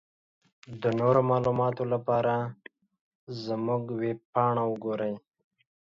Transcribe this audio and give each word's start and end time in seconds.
د 0.81 0.83
نورو 0.99 1.21
معلوماتو 1.29 1.83
لپاره 1.93 2.33
زمونږ 3.45 3.83
ويبپاڼه 3.99 4.63
وګورٸ. 4.67 5.01